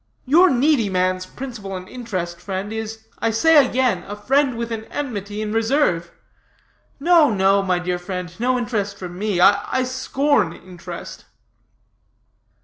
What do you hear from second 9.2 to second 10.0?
I